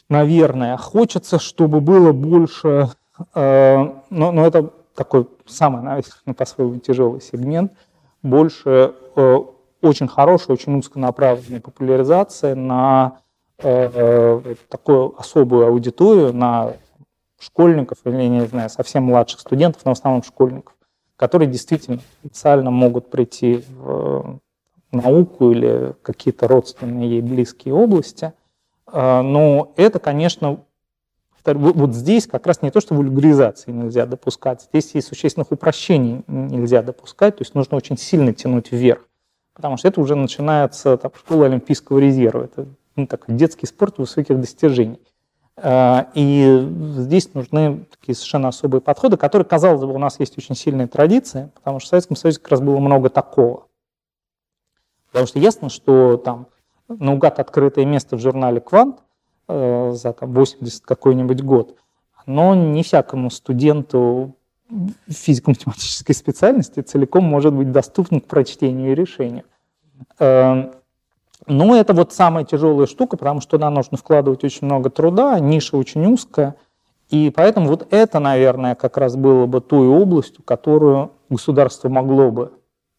наверное, 0.10 0.77
хочется, 0.77 1.39
чтобы 1.39 1.82
было 1.82 2.12
больше, 2.12 2.89
э, 3.34 3.77
но, 4.10 4.32
но 4.32 4.46
это 4.46 4.72
такой 4.96 5.28
самый, 5.46 5.84
наверное, 5.84 6.34
по-своему 6.34 6.80
тяжелый 6.80 7.22
сегмент, 7.22 7.74
больше 8.24 8.96
э, 9.16 9.40
очень 9.82 10.08
хорошая, 10.08 10.56
очень 10.56 10.78
узконаправленная 10.78 11.62
популяризация 11.62 12.56
на 12.56 13.20
э, 13.60 13.90
э, 13.94 14.56
такую 14.70 15.20
особую 15.20 15.68
аудиторию, 15.68 16.34
на 16.34 16.74
школьников 17.40 18.00
или, 18.06 18.28
не 18.28 18.46
знаю, 18.48 18.70
совсем 18.70 19.04
младших 19.04 19.42
студентов, 19.42 19.84
но 19.86 19.94
в 19.94 19.98
основном 19.98 20.24
школьников, 20.24 20.74
которые 21.18 21.50
действительно 21.50 22.00
специально 22.24 22.72
могут 22.72 23.12
прийти 23.12 23.64
в 23.70 24.40
науку 24.92 25.52
или 25.52 25.94
какие-то 26.02 26.48
родственные 26.48 27.10
ей 27.10 27.22
близкие 27.22 27.74
области. 27.74 28.34
Но 28.92 29.74
это, 29.75 30.00
конечно, 30.00 30.62
вот 31.54 31.94
здесь 31.94 32.28
как 32.28 32.48
раз 32.48 32.62
не 32.62 32.72
то, 32.72 32.82
что 32.82 32.96
вульгаризации 32.96 33.72
нельзя 33.72 34.06
допускать, 34.06 34.64
здесь 34.64 34.92
и 34.94 35.02
существенных 35.02 35.52
упрощений 35.52 36.24
нельзя 36.28 36.82
допускать, 36.82 37.38
то 37.38 37.42
есть 37.44 37.56
нужно 37.56 37.78
очень 37.78 37.98
сильно 37.98 38.34
тянуть 38.34 38.72
вверх, 38.72 39.08
потому 39.54 39.78
что 39.78 39.88
это 39.88 40.02
уже 40.02 40.16
начинается 40.16 40.98
там, 40.98 41.12
школа 41.16 41.46
Олимпийского 41.46 42.00
резерва, 42.00 42.46
это 42.46 42.68
ну, 42.96 43.08
такой 43.08 43.36
детский 43.36 43.68
спорт 43.68 43.98
высоких 43.98 44.40
достижений. 44.40 45.00
А, 45.58 46.10
и 46.14 46.68
здесь 46.98 47.34
нужны 47.34 47.86
такие 47.90 48.16
совершенно 48.16 48.50
особые 48.50 48.82
подходы, 48.82 49.16
которые, 49.16 49.46
казалось 49.46 49.82
бы, 49.82 49.94
у 49.94 49.98
нас 49.98 50.20
есть 50.20 50.38
очень 50.38 50.56
сильная 50.56 50.88
традиция, 50.88 51.52
потому 51.56 51.80
что 51.80 51.88
в 51.88 51.90
Советском 51.92 52.18
Союзе 52.18 52.40
как 52.40 52.52
раз 52.52 52.62
было 52.62 52.80
много 52.80 53.10
такого. 53.10 53.68
Потому 55.12 55.28
что 55.28 55.40
ясно, 55.40 55.70
что 55.70 56.18
там 56.18 56.48
наугад 56.90 57.40
открытое 57.40 57.86
место 57.86 58.18
в 58.18 58.20
журнале 58.20 58.60
«Квант» 58.60 59.00
Э, 59.48 59.92
за 59.94 60.12
там, 60.14 60.34
80 60.34 60.84
какой-нибудь 60.86 61.44
год, 61.44 61.75
но 62.25 62.56
не 62.56 62.82
всякому 62.82 63.30
студенту 63.30 64.36
физико-математической 65.08 66.14
специальности 66.14 66.80
целиком 66.80 67.25
может 67.25 67.54
быть 67.54 67.72
доступен 67.72 68.22
к 68.22 68.25
прочтению 68.25 68.94
и 68.94 68.96
решению. 68.96 69.44
Эм, 70.18 70.72
но 71.46 71.75
это 71.75 71.94
вот 71.94 72.12
самая 72.12 72.44
тяжелая 72.44 72.88
штука, 72.88 73.18
потому 73.18 73.40
что 73.40 73.52
туда 73.52 73.70
нужно 73.70 73.98
вкладывать 73.98 74.44
очень 74.44 74.66
много 74.66 74.90
труда, 74.90 75.40
ниша 75.40 75.78
очень 75.78 76.08
узкая, 76.08 76.56
и 77.12 77.30
поэтому 77.30 77.68
вот 77.68 77.88
это, 77.92 78.18
наверное, 78.18 78.74
как 78.74 78.98
раз 78.98 79.16
было 79.16 79.46
бы 79.46 79.62
той 79.62 79.88
областью, 79.88 80.42
которую 80.44 81.12
государство 81.30 81.88
могло 81.88 82.32
бы 82.32 82.52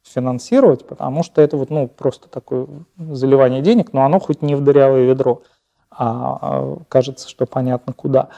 финансировать, 0.04 0.86
потому 0.86 1.24
что 1.24 1.42
это 1.42 1.56
вот, 1.56 1.70
ну, 1.70 1.88
просто 1.88 2.28
такое 2.28 2.68
заливание 2.96 3.62
денег, 3.62 3.92
но 3.92 4.04
оно 4.04 4.20
хоть 4.20 4.42
не 4.42 4.54
в 4.54 4.60
дырявое 4.60 5.06
ведро– 5.06 5.42
а, 5.98 6.38
а 6.40 6.78
кажется, 6.88 7.28
что 7.28 7.46
понятно 7.46 7.92
куда. 7.92 8.28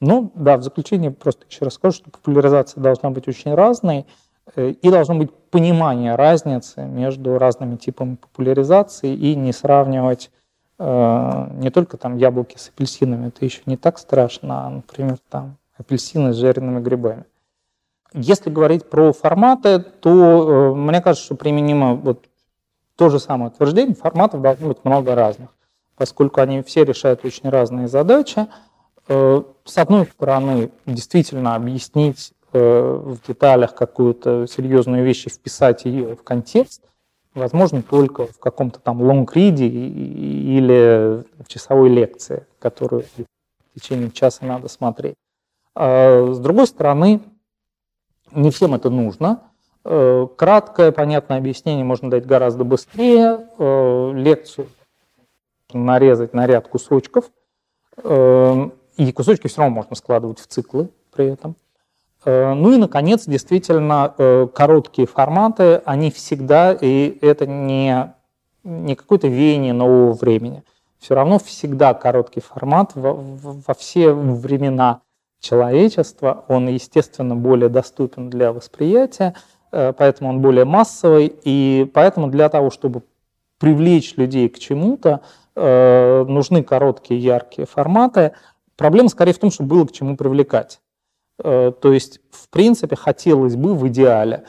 Ну, 0.00 0.30
да, 0.34 0.56
в 0.56 0.62
заключение 0.62 1.10
просто 1.10 1.44
еще 1.50 1.64
раз 1.64 1.74
скажу, 1.74 1.96
что 1.96 2.10
популяризация 2.10 2.80
должна 2.80 3.10
быть 3.10 3.26
очень 3.26 3.52
разной, 3.54 4.06
э, 4.54 4.70
и 4.70 4.90
должно 4.90 5.16
быть 5.16 5.32
понимание 5.50 6.14
разницы 6.14 6.82
между 6.82 7.36
разными 7.36 7.76
типами 7.76 8.14
популяризации 8.14 9.12
и 9.12 9.34
не 9.34 9.52
сравнивать 9.52 10.30
э, 10.78 11.48
не 11.54 11.70
только 11.70 11.96
там 11.96 12.16
яблоки 12.16 12.56
с 12.56 12.68
апельсинами, 12.68 13.28
это 13.28 13.44
еще 13.44 13.62
не 13.66 13.76
так 13.76 13.98
страшно, 13.98 14.66
а, 14.66 14.70
например, 14.70 15.18
там 15.28 15.56
апельсины 15.76 16.32
с 16.32 16.36
жареными 16.36 16.80
грибами. 16.80 17.24
Если 18.14 18.50
говорить 18.50 18.88
про 18.88 19.12
форматы, 19.12 19.80
то 19.80 20.70
э, 20.70 20.74
мне 20.76 21.00
кажется, 21.02 21.24
что 21.24 21.34
применимо 21.34 21.94
вот 21.94 22.24
то 22.94 23.08
же 23.08 23.18
самое 23.18 23.50
утверждение, 23.50 23.96
форматов 23.96 24.42
должно 24.42 24.68
быть 24.68 24.84
много 24.84 25.16
разных 25.16 25.50
поскольку 25.98 26.40
они 26.40 26.62
все 26.62 26.84
решают 26.84 27.24
очень 27.24 27.50
разные 27.50 27.88
задачи. 27.88 28.46
Э, 29.08 29.42
с 29.64 29.78
одной 29.78 30.06
стороны, 30.06 30.70
действительно 30.86 31.56
объяснить 31.56 32.32
э, 32.52 33.00
в 33.04 33.26
деталях 33.26 33.74
какую-то 33.74 34.46
серьезную 34.46 35.04
вещь 35.04 35.26
и 35.26 35.30
вписать 35.30 35.84
ее 35.84 36.14
в 36.14 36.22
контекст, 36.22 36.82
возможно, 37.34 37.82
только 37.82 38.26
в 38.26 38.38
каком-то 38.38 38.78
там 38.78 39.02
лонгриде 39.02 39.66
или 39.66 41.24
в 41.42 41.48
часовой 41.48 41.90
лекции, 41.90 42.46
которую 42.60 43.02
в 43.02 43.80
течение 43.80 44.10
часа 44.10 44.44
надо 44.46 44.68
смотреть. 44.68 45.16
А 45.74 46.32
с 46.32 46.38
другой 46.38 46.66
стороны, 46.66 47.20
не 48.32 48.50
всем 48.50 48.74
это 48.74 48.88
нужно. 48.88 49.42
Э, 49.84 50.28
краткое, 50.36 50.92
понятное 50.92 51.38
объяснение 51.38 51.84
можно 51.84 52.08
дать 52.08 52.24
гораздо 52.24 52.62
быстрее. 52.62 53.48
Лекцию 54.14 54.68
нарезать 55.72 56.34
на 56.34 56.46
ряд 56.46 56.68
кусочков, 56.68 57.30
эм, 58.02 58.72
и 58.96 59.12
кусочки 59.12 59.46
все 59.46 59.62
равно 59.62 59.76
можно 59.76 59.96
складывать 59.96 60.40
в 60.40 60.46
циклы 60.46 60.90
при 61.12 61.26
этом. 61.26 61.56
Э, 62.24 62.54
ну 62.54 62.72
и, 62.72 62.76
наконец, 62.76 63.26
действительно, 63.26 64.14
э, 64.18 64.48
короткие 64.52 65.06
форматы, 65.06 65.82
они 65.84 66.10
всегда, 66.10 66.72
и 66.72 67.18
это 67.20 67.46
не, 67.46 68.12
не 68.64 68.94
какое-то 68.96 69.28
веяние 69.28 69.72
нового 69.72 70.12
времени, 70.12 70.62
все 70.98 71.14
равно 71.14 71.38
всегда 71.38 71.94
короткий 71.94 72.40
формат 72.40 72.92
во, 72.94 73.14
во 73.14 73.74
все 73.74 74.12
времена 74.12 75.02
человечества, 75.40 76.44
он, 76.48 76.68
естественно, 76.68 77.36
более 77.36 77.68
доступен 77.68 78.28
для 78.30 78.52
восприятия, 78.52 79.34
э, 79.70 79.92
поэтому 79.96 80.30
он 80.30 80.40
более 80.40 80.64
массовый, 80.64 81.32
и 81.44 81.88
поэтому 81.94 82.28
для 82.28 82.48
того, 82.48 82.70
чтобы 82.70 83.02
привлечь 83.58 84.16
людей 84.16 84.48
к 84.48 84.58
чему-то, 84.58 85.20
нужны 85.58 86.62
короткие, 86.62 87.20
яркие 87.20 87.66
форматы. 87.66 88.32
Проблема 88.76 89.08
скорее 89.08 89.32
в 89.32 89.38
том, 89.38 89.50
что 89.50 89.64
было 89.64 89.84
к 89.86 89.92
чему 89.92 90.16
привлекать. 90.16 90.80
Э, 91.42 91.72
то 91.80 91.92
есть, 91.92 92.20
в 92.30 92.48
принципе, 92.48 92.96
хотелось 92.96 93.56
бы 93.56 93.74
в 93.74 93.86
идеале 93.88 94.44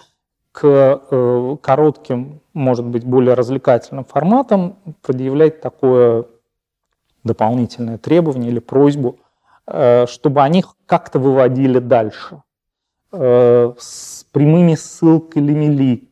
к 0.52 0.62
э, 0.64 1.58
коротким, 1.62 2.42
может 2.54 2.86
быть, 2.86 3.04
более 3.04 3.34
развлекательным 3.34 4.06
форматам 4.06 4.78
предъявлять 5.02 5.62
такое 5.62 6.26
дополнительное 7.24 7.98
требование 7.98 8.50
или 8.50 8.60
просьбу, 8.60 9.20
чтобы 9.66 10.42
они 10.42 10.64
как-то 10.88 11.20
выводили 11.20 11.80
дальше 11.80 12.42
с 13.12 14.26
прямыми 14.32 14.74
ссылками 14.74 15.66
Э, 15.66 16.09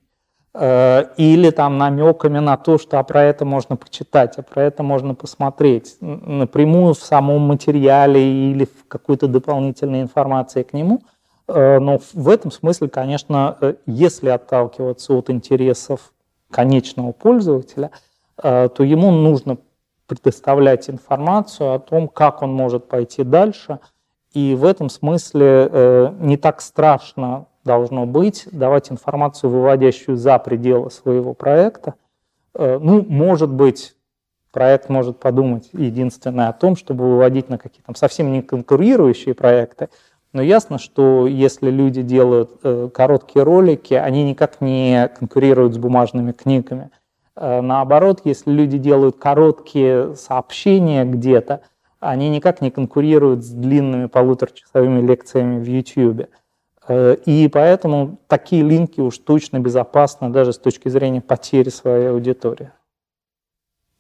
или 0.59 1.51
там 1.51 1.77
намеками 1.77 2.39
на 2.39 2.57
то, 2.57 2.77
что 2.77 2.99
а 2.99 3.03
про 3.03 3.23
это 3.23 3.45
можно 3.45 3.75
почитать, 3.75 4.37
а 4.37 4.41
про 4.41 4.63
это 4.63 4.81
можно 4.81 5.13
посмотреть 5.13 5.97
напрямую 6.01 6.95
в 6.95 6.99
самом 6.99 7.41
материале 7.41 8.51
или 8.51 8.65
в 8.65 8.87
какой-то 8.87 9.27
дополнительной 9.27 10.01
информации 10.01 10.63
к 10.63 10.73
нему. 10.73 11.01
Э, 11.47 11.79
но 11.79 11.99
в 12.13 12.29
этом 12.29 12.51
смысле, 12.51 12.89
конечно, 12.89 13.57
э, 13.61 13.75
если 13.85 14.29
отталкиваться 14.29 15.13
от 15.13 15.29
интересов 15.29 16.13
конечного 16.49 17.11
пользователя, 17.11 17.91
то 18.37 18.83
ему 18.83 19.11
нужно 19.11 19.57
предоставлять 20.05 20.89
информацию 20.89 21.73
о 21.73 21.79
том, 21.79 22.07
как 22.07 22.41
он 22.41 22.53
может 22.53 22.87
пойти 22.87 23.23
дальше. 23.23 23.79
И 24.31 24.55
в 24.55 24.63
этом 24.63 24.89
смысле 24.89 26.13
не 26.19 26.37
так 26.37 26.61
страшно 26.61 27.47
должно 27.67 28.07
быть, 28.07 28.47
давать 28.51 28.91
информацию, 28.91 29.51
выводящую 29.51 30.17
за 30.17 30.39
пределы 30.39 30.89
своего 30.89 31.35
проекта. 31.35 31.93
Э, 32.55 32.79
ну, 32.81 33.05
может 33.07 33.51
быть, 33.51 33.95
проект 34.51 34.89
может 34.89 35.19
подумать 35.19 35.69
единственное 35.73 36.47
о 36.47 36.53
том, 36.53 36.75
чтобы 36.75 37.03
выводить 37.03 37.49
на 37.49 37.59
какие-то 37.59 37.93
совсем 37.95 38.31
не 38.31 38.41
конкурирующие 38.41 39.35
проекты, 39.35 39.89
но 40.33 40.41
ясно, 40.41 40.77
что 40.77 41.27
если 41.27 41.69
люди 41.69 42.01
делают 42.01 42.51
э, 42.63 42.89
короткие 42.93 43.43
ролики, 43.43 43.93
они 43.93 44.23
никак 44.23 44.61
не 44.61 45.07
конкурируют 45.07 45.73
с 45.73 45.77
бумажными 45.77 46.31
книгами. 46.31 46.89
Э, 47.35 47.61
наоборот, 47.61 48.21
если 48.23 48.51
люди 48.51 48.77
делают 48.77 49.17
короткие 49.17 50.15
сообщения 50.15 51.05
где-то, 51.05 51.61
они 51.99 52.29
никак 52.29 52.61
не 52.61 52.71
конкурируют 52.71 53.43
с 53.43 53.49
длинными 53.49 54.07
полуторачасовыми 54.07 55.05
лекциями 55.05 55.59
в 55.59 55.67
YouTube. 55.67 56.27
И 56.89 57.49
поэтому 57.51 58.17
такие 58.27 58.63
линки 58.63 59.01
уж 59.01 59.17
точно 59.17 59.59
безопасны 59.59 60.29
даже 60.29 60.53
с 60.53 60.57
точки 60.57 60.89
зрения 60.89 61.21
потери 61.21 61.69
своей 61.69 62.09
аудитории. 62.09 62.71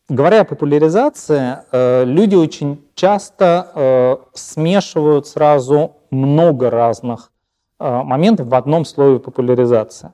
Говоря 0.09 0.41
о 0.41 0.45
популяризации, 0.45 1.57
люди 2.05 2.35
очень 2.35 2.81
часто 2.95 4.19
смешивают 4.33 5.27
сразу 5.27 5.97
много 6.11 6.69
разных 6.69 7.31
моментов 7.77 8.47
в 8.47 8.55
одном 8.55 8.85
слове 8.85 9.19
популяризация. 9.19 10.13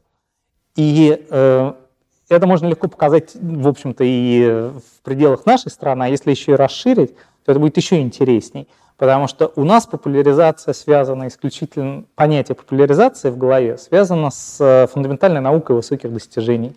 И 0.75 1.25
это 1.29 2.47
можно 2.47 2.67
легко 2.67 2.87
показать, 2.87 3.35
в 3.35 3.67
общем-то, 3.67 4.03
и 4.03 4.71
в 4.71 5.03
пределах 5.03 5.45
нашей 5.45 5.69
страны, 5.69 6.05
а 6.05 6.07
если 6.07 6.31
еще 6.31 6.53
и 6.53 6.55
расширить, 6.55 7.15
то 7.45 7.51
это 7.51 7.59
будет 7.59 7.77
еще 7.77 8.01
интересней. 8.01 8.67
Потому 8.97 9.27
что 9.27 9.51
у 9.55 9.63
нас 9.63 9.85
популяризация 9.85 10.73
связана 10.73 11.27
исключительно, 11.27 12.05
понятие 12.15 12.55
популяризации 12.55 13.29
в 13.29 13.37
голове 13.37 13.77
связано 13.77 14.29
с 14.29 14.61
э, 14.61 14.87
фундаментальной 14.87 15.41
наукой 15.41 15.75
высоких 15.75 16.13
достижений. 16.13 16.75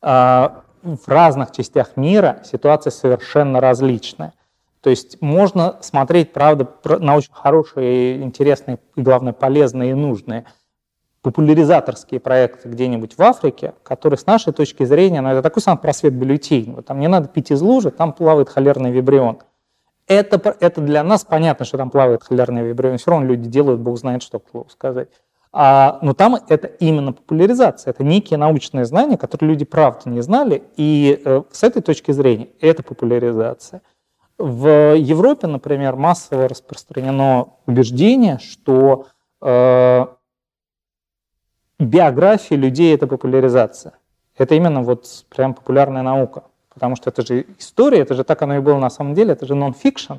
А, 0.00 0.62
в 0.82 1.08
разных 1.08 1.52
частях 1.52 1.96
мира 1.96 2.40
ситуация 2.44 2.90
совершенно 2.90 3.60
различная. 3.60 4.32
То 4.80 4.90
есть 4.90 5.20
можно 5.22 5.78
смотреть, 5.80 6.32
правда, 6.32 6.68
на 6.98 7.16
очень 7.16 7.32
хорошие, 7.32 8.22
интересные 8.22 8.78
и, 8.96 9.02
главное, 9.02 9.32
полезные 9.32 9.92
и 9.92 9.94
нужные– 9.94 10.44
популяризаторские 11.24 12.20
проекты 12.20 12.68
где-нибудь 12.68 13.16
в 13.16 13.22
Африке, 13.22 13.72
которые 13.82 14.18
с 14.18 14.26
нашей 14.26 14.52
точки 14.52 14.84
зрения, 14.84 15.22
ну, 15.22 15.30
это 15.30 15.40
такой 15.40 15.62
сам 15.62 15.78
просвет 15.78 16.12
бюллетень. 16.12 16.74
Вот 16.74 16.84
там 16.84 17.00
не 17.00 17.08
надо 17.08 17.28
пить 17.28 17.50
из 17.50 17.62
лужи, 17.62 17.90
там 17.90 18.12
плавает 18.12 18.50
холерный 18.50 18.92
вибрион. 18.92 19.38
Это, 20.06 20.56
это 20.60 20.80
для 20.80 21.02
нас 21.02 21.24
понятно, 21.24 21.64
что 21.64 21.78
там 21.78 21.90
плавает 21.90 22.22
холерный 22.22 22.62
вибрион. 22.62 22.98
Все 22.98 23.10
равно 23.10 23.26
люди 23.26 23.48
делают, 23.48 23.80
бог 23.80 23.98
знает 23.98 24.22
что, 24.22 24.38
к 24.38 24.70
сказать. 24.70 25.08
А, 25.56 25.98
но 26.02 26.14
там 26.14 26.36
это 26.48 26.66
именно 26.66 27.12
популяризация, 27.12 27.92
это 27.92 28.02
некие 28.02 28.38
научные 28.38 28.84
знания, 28.84 29.16
которые 29.16 29.50
люди 29.50 29.64
правда 29.64 30.10
не 30.10 30.20
знали, 30.20 30.64
и 30.76 31.22
э, 31.24 31.42
с 31.52 31.62
этой 31.62 31.80
точки 31.80 32.10
зрения 32.10 32.48
это 32.60 32.82
популяризация. 32.82 33.80
В 34.36 34.96
Европе, 34.96 35.46
например, 35.46 35.94
массово 35.94 36.48
распространено 36.48 37.50
убеждение, 37.66 38.40
что 38.40 39.06
э, 39.40 40.06
биографии 41.78 42.54
людей– 42.54 42.92
это 42.96 43.06
популяризация. 43.06 43.92
Это 44.36 44.56
именно 44.56 44.82
вот 44.82 45.06
прям 45.28 45.54
популярная 45.54 46.02
наука. 46.02 46.42
Потому 46.74 46.96
что 46.96 47.10
это 47.10 47.24
же 47.24 47.46
история, 47.58 48.00
это 48.00 48.14
же 48.14 48.24
так 48.24 48.42
оно 48.42 48.56
и 48.56 48.60
было 48.60 48.78
на 48.78 48.90
самом 48.90 49.14
деле, 49.14 49.32
это 49.32 49.46
же 49.46 49.54
нон-фикшн. 49.54 50.14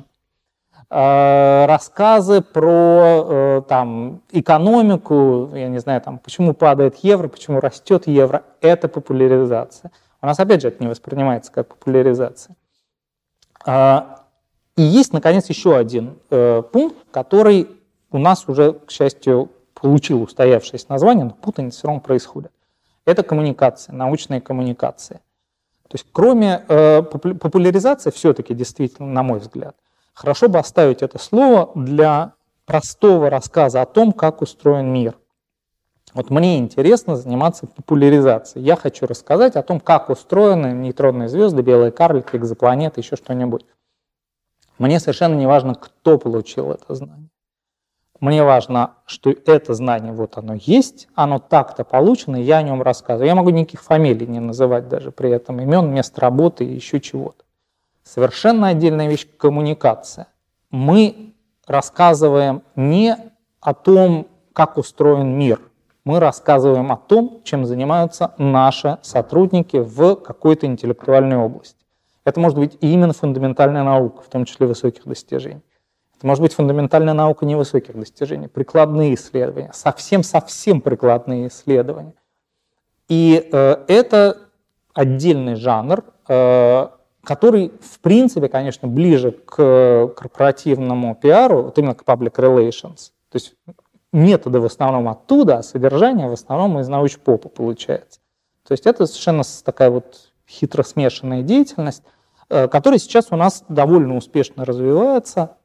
А, 0.88 1.66
рассказы 1.66 2.40
про 2.40 3.26
э, 3.28 3.62
там, 3.68 4.22
экономику, 4.30 5.50
я 5.52 5.68
не 5.68 5.78
знаю, 5.78 6.00
там, 6.00 6.18
почему 6.18 6.54
падает 6.54 6.96
евро, 6.96 7.28
почему 7.28 7.60
растет 7.60 8.06
евро, 8.06 8.44
это 8.60 8.88
популяризация. 8.88 9.90
У 10.22 10.26
нас, 10.26 10.38
опять 10.38 10.62
же, 10.62 10.68
это 10.68 10.82
не 10.82 10.88
воспринимается 10.88 11.50
как 11.50 11.68
популяризация. 11.68 12.56
А, 13.64 14.24
и 14.76 14.82
есть, 14.82 15.12
наконец, 15.12 15.48
еще 15.48 15.76
один 15.76 16.18
э, 16.30 16.62
пункт, 16.62 16.96
который 17.10 17.68
у 18.12 18.18
нас 18.18 18.48
уже, 18.48 18.74
к 18.74 18.90
счастью, 18.90 19.50
получил 19.74 20.22
устоявшееся 20.22 20.86
название, 20.88 21.24
но 21.24 21.32
путаница 21.32 21.78
все 21.78 21.88
равно 21.88 22.00
происходит. 22.00 22.52
Это 23.04 23.22
коммуникация, 23.22 23.92
научная 23.92 24.40
коммуникация. 24.40 25.20
То 25.88 25.94
есть 25.94 26.06
кроме 26.12 26.64
э, 26.68 27.02
популяризации, 27.02 28.10
все-таки 28.10 28.54
действительно, 28.54 29.08
на 29.08 29.22
мой 29.22 29.38
взгляд, 29.38 29.76
хорошо 30.14 30.48
бы 30.48 30.58
оставить 30.58 31.02
это 31.02 31.18
слово 31.18 31.70
для 31.74 32.32
простого 32.64 33.30
рассказа 33.30 33.82
о 33.82 33.86
том, 33.86 34.12
как 34.12 34.42
устроен 34.42 34.92
мир. 34.92 35.16
Вот 36.14 36.30
мне 36.30 36.58
интересно 36.58 37.16
заниматься 37.16 37.66
популяризацией. 37.66 38.64
Я 38.64 38.76
хочу 38.76 39.06
рассказать 39.06 39.54
о 39.54 39.62
том, 39.62 39.80
как 39.80 40.08
устроены 40.08 40.72
нейтронные 40.72 41.28
звезды, 41.28 41.62
белые 41.62 41.92
карлики, 41.92 42.36
экзопланеты, 42.36 43.00
еще 43.00 43.16
что-нибудь. 43.16 43.66
Мне 44.78 44.98
совершенно 44.98 45.34
не 45.34 45.46
важно, 45.46 45.74
кто 45.74 46.18
получил 46.18 46.72
это 46.72 46.94
знание. 46.94 47.28
Мне 48.20 48.42
важно, 48.42 48.94
что 49.04 49.30
это 49.30 49.74
знание, 49.74 50.12
вот 50.12 50.38
оно 50.38 50.54
есть, 50.54 51.08
оно 51.14 51.38
так-то 51.38 51.84
получено, 51.84 52.36
и 52.36 52.42
я 52.42 52.58
о 52.58 52.62
нем 52.62 52.80
рассказываю. 52.82 53.26
Я 53.28 53.34
могу 53.34 53.50
никаких 53.50 53.82
фамилий 53.82 54.26
не 54.26 54.40
называть 54.40 54.88
даже 54.88 55.10
при 55.10 55.30
этом, 55.30 55.60
имен, 55.60 55.92
мест 55.92 56.18
работы 56.18 56.64
и 56.64 56.74
еще 56.74 57.00
чего-то. 57.00 57.44
Совершенно 58.04 58.68
отдельная 58.68 59.08
вещь– 59.08 59.26
коммуникация. 59.38 60.28
Мы 60.70 61.34
рассказываем 61.66 62.62
не 62.74 63.16
о 63.60 63.74
том, 63.74 64.28
как 64.52 64.78
устроен 64.78 65.36
мир. 65.36 65.60
Мы 66.04 66.20
рассказываем 66.20 66.92
о 66.92 66.96
том, 66.96 67.40
чем 67.44 67.66
занимаются 67.66 68.32
наши 68.38 68.98
сотрудники 69.02 69.76
в 69.76 70.14
какой-то 70.14 70.66
интеллектуальной 70.66 71.36
области. 71.36 71.84
Это 72.24 72.40
может 72.40 72.56
быть 72.56 72.78
именно 72.80 73.12
фундаментальная 73.12 73.82
наука, 73.82 74.22
в 74.22 74.28
том 74.28 74.44
числе 74.44 74.66
высоких 74.66 75.04
достижений. 75.04 75.62
Это 76.16 76.26
может 76.26 76.42
быть 76.42 76.54
фундаментальная 76.54 77.14
наука 77.14 77.44
невысоких 77.44 77.96
достижений, 77.96 78.48
прикладные 78.48 79.14
исследования, 79.14 79.70
совсем-совсем 79.74 80.80
прикладные 80.80 81.48
исследования. 81.48 82.14
И 83.08 83.48
э, 83.52 83.84
это 83.86 84.38
отдельный 84.94 85.56
жанр, 85.56 86.04
э, 86.28 86.88
который, 87.22 87.72
в 87.80 88.00
принципе, 88.00 88.48
конечно, 88.48 88.88
ближе 88.88 89.32
к 89.32 90.12
корпоративному 90.16 91.14
пиару, 91.16 91.64
вот 91.64 91.78
именно 91.78 91.94
к 91.94 92.02
public 92.04 92.36
relations. 92.36 93.10
То 93.30 93.36
есть 93.36 93.54
методы 94.12 94.60
в 94.60 94.64
основном 94.64 95.08
оттуда, 95.08 95.58
а 95.58 95.62
содержание 95.62 96.28
в 96.28 96.32
основном 96.32 96.78
из 96.80 96.88
научпопа 96.88 97.48
получается. 97.48 98.20
То 98.66 98.72
есть 98.72 98.86
это 98.86 99.06
совершенно 99.06 99.42
такая 99.64 99.90
вот 99.90 100.32
хитро 100.48 100.82
смешанная 100.82 101.42
деятельность, 101.42 102.02
э, 102.48 102.68
которая 102.68 102.98
сейчас 102.98 103.26
у 103.30 103.36
нас 103.36 103.64
довольно 103.68 104.16
успешно 104.16 104.64
развивается. 104.64 105.55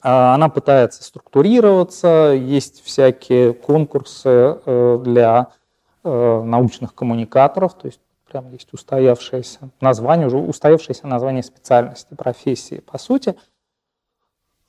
А, 0.00 0.34
она 0.34 0.48
пытается 0.48 1.02
структурироваться, 1.02 2.32
есть 2.36 2.84
всякие 2.84 3.52
конкурсы 3.52 4.28
э, 4.64 5.00
для 5.02 5.48
э, 6.04 6.42
научных 6.44 6.94
коммуникаторов, 6.94 7.74
то 7.74 7.86
есть 7.86 8.00
прям 8.30 8.52
есть 8.52 8.72
устоявшееся 8.72 9.70
название, 9.80 10.28
уже 10.28 10.36
устоявшееся 10.36 11.06
название 11.06 11.42
специальности, 11.42 12.14
профессии, 12.14 12.80
по 12.80 12.98
сути. 12.98 13.34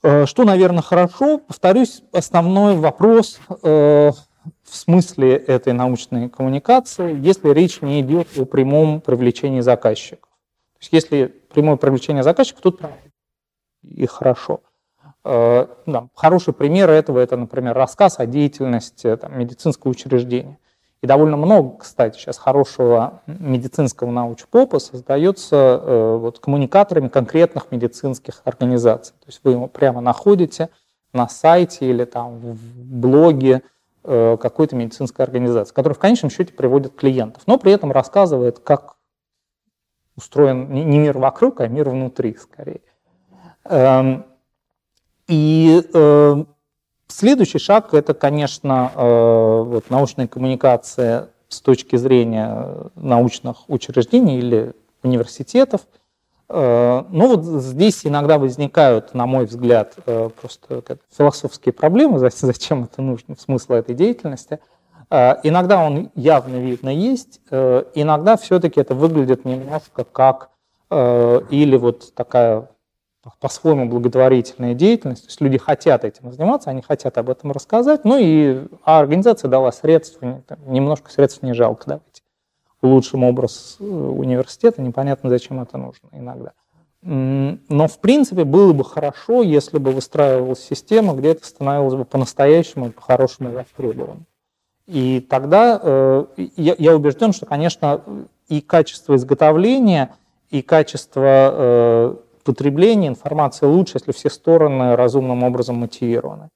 Э, 0.02 0.26
что, 0.26 0.44
наверное, 0.44 0.82
хорошо, 0.82 1.38
повторюсь, 1.38 2.02
основной 2.12 2.76
вопрос 2.76 3.38
в 3.62 4.14
смысле 4.64 5.36
этой 5.36 5.74
научной 5.74 6.28
коммуникации, 6.28 7.14
если 7.24 7.50
речь 7.50 7.82
не 7.82 8.00
идет 8.00 8.26
о 8.38 8.46
прямом 8.46 9.00
привлечении 9.00 9.60
заказчиков. 9.60 10.30
То 10.72 10.78
есть 10.80 10.92
если 10.92 11.26
прямое 11.26 11.76
привлечение 11.76 12.22
заказчиков, 12.22 12.62
тут 12.62 12.80
и 13.82 14.06
хорошо. 14.06 14.62
Э, 15.24 15.66
хороший 16.14 16.54
пример 16.54 16.90
этого– 16.90 17.18
это, 17.20 17.36
например, 17.36 17.74
рассказ 17.74 18.18
о 18.18 18.26
деятельности 18.26 19.16
там, 19.16 19.38
медицинского 19.38 19.90
учреждения. 19.90 20.58
И 21.02 21.06
довольно 21.06 21.36
много, 21.38 21.78
кстати, 21.78 22.18
сейчас 22.18 22.36
хорошего 22.36 23.22
медицинского 23.26 24.10
научпопа 24.10 24.78
создается 24.78 25.56
э, 25.56 26.16
вот, 26.16 26.40
коммуникаторами 26.40 27.08
конкретных 27.08 27.70
медицинских 27.70 28.42
организаций. 28.44 29.14
То 29.20 29.26
есть 29.28 29.40
вы 29.42 29.52
его 29.52 29.66
прямо 29.66 30.02
находите 30.02 30.68
на 31.14 31.26
сайте 31.28 31.86
или 31.88 32.04
там 32.04 32.38
в 32.38 32.82
блоге 32.84 33.62
э, 34.04 34.36
какой-то 34.38 34.76
медицинской 34.76 35.24
организации, 35.24 35.72
которая 35.72 35.94
в 35.94 35.98
конечном 36.00 36.30
счете 36.30 36.52
приводит 36.52 36.94
клиентов, 36.94 37.44
но 37.46 37.58
при 37.58 37.72
этом 37.72 37.92
рассказывает, 37.92 38.58
как 38.58 38.96
устроен 40.16 40.70
не 40.70 40.98
мир 40.98 41.16
вокруг, 41.16 41.60
а 41.60 41.68
мир 41.68 41.88
внутри 41.88 42.36
скорее. 42.36 42.82
Эм, 43.64 44.26
и 45.30 45.82
э, 45.94 46.44
следующий 47.06 47.58
шаг 47.58 47.94
это, 47.94 48.14
конечно, 48.14 48.90
э, 48.94 49.62
вот 49.64 49.88
научная 49.88 50.26
коммуникация 50.26 51.28
с 51.48 51.60
точки 51.60 51.94
зрения 51.94 52.90
научных 52.96 53.68
учреждений 53.68 54.38
или 54.38 54.74
университетов. 55.04 55.82
Э, 56.48 57.04
ну 57.10 57.36
вот 57.36 57.44
здесь 57.62 58.04
иногда 58.04 58.38
возникают, 58.38 59.14
на 59.14 59.26
мой 59.26 59.46
взгляд, 59.46 59.94
э, 60.04 60.30
просто 60.40 60.82
философские 61.16 61.72
проблемы, 61.74 62.18
зачем 62.34 62.84
это 62.84 63.00
нужно, 63.00 63.36
смысл 63.36 63.74
этой 63.74 63.94
деятельности. 63.94 64.58
Э, 65.10 65.36
иногда 65.44 65.84
он 65.84 66.10
явно 66.16 66.56
видно 66.56 66.88
есть, 66.88 67.40
э, 67.52 67.84
иногда 67.94 68.36
все-таки 68.36 68.80
это 68.80 68.96
выглядит 68.96 69.44
немножко 69.44 70.02
как 70.02 70.50
или 70.92 71.76
вот 71.76 72.14
такая 72.16 72.68
по-своему 73.40 73.86
благотворительная 73.86 74.74
деятельность, 74.74 75.22
то 75.22 75.28
есть 75.28 75.40
люди 75.40 75.58
хотят 75.58 76.04
этим 76.04 76.32
заниматься, 76.32 76.70
они 76.70 76.82
хотят 76.82 77.18
об 77.18 77.28
этом 77.28 77.52
рассказать, 77.52 78.04
ну 78.04 78.16
и 78.18 78.66
а 78.84 78.98
организация 78.98 79.48
дала 79.48 79.72
средства, 79.72 80.42
немножко 80.66 81.10
средств 81.10 81.42
не 81.42 81.52
жалко, 81.52 81.84
давайте 81.86 82.22
улучшим 82.82 83.24
образ 83.24 83.76
э, 83.78 83.84
университета, 83.84 84.80
непонятно, 84.80 85.28
зачем 85.28 85.60
это 85.60 85.76
нужно 85.76 86.08
иногда. 86.12 86.52
Но, 87.02 87.88
в 87.88 87.98
принципе, 88.00 88.44
было 88.44 88.74
бы 88.74 88.84
хорошо, 88.84 89.42
если 89.42 89.78
бы 89.78 89.90
выстраивалась 89.90 90.62
система, 90.62 91.14
где 91.14 91.30
это 91.30 91.46
становилось 91.46 91.94
бы 91.94 92.04
по-настоящему, 92.04 92.92
по-хорошему 92.92 93.52
востребованным. 93.52 94.26
И 94.86 95.20
тогда 95.20 95.80
э, 95.82 96.24
я, 96.56 96.74
я 96.76 96.94
убежден, 96.94 97.32
что, 97.32 97.46
конечно, 97.46 98.02
и 98.48 98.60
качество 98.60 99.14
изготовления, 99.16 100.14
и 100.50 100.60
качество 100.60 101.22
э, 101.24 102.16
потребления 102.44 103.08
информации 103.08 103.66
лучше, 103.66 103.96
если 103.96 104.12
все 104.12 104.30
стороны 104.30 104.96
разумным 104.96 105.42
образом 105.42 105.76
мотивированы. 105.76 106.48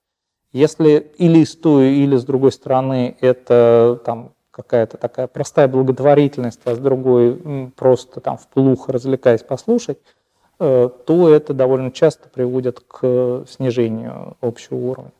Если 0.52 1.12
или 1.18 1.44
с 1.44 1.56
той, 1.56 1.94
или 1.94 2.16
с 2.16 2.24
другой 2.24 2.52
стороны 2.52 3.16
это 3.20 4.00
там, 4.04 4.32
какая-то 4.50 4.96
такая 4.98 5.26
простая 5.26 5.66
благотворительность, 5.68 6.60
а 6.64 6.74
с 6.74 6.78
другой 6.78 7.72
просто 7.76 8.20
там 8.20 8.38
вплух 8.38 8.88
развлекаясь 8.88 9.42
послушать, 9.42 9.98
Э, 10.60 10.88
то 11.04 11.28
это 11.28 11.52
довольно 11.52 11.90
часто 11.90 12.28
приводит 12.28 12.80
к 12.80 13.44
снижению 13.48 14.36
общего 14.40 14.76
уровня. 14.76 15.12